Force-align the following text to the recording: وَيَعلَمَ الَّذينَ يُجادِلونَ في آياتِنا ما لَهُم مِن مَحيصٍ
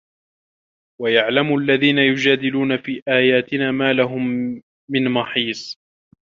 وَيَعلَمَ 1.01 1.55
الَّذينَ 1.57 1.97
يُجادِلونَ 1.99 2.77
في 2.77 3.01
آياتِنا 3.07 3.71
ما 3.71 3.93
لَهُم 3.93 4.27
مِن 4.91 5.11
مَحيصٍ 5.11 5.79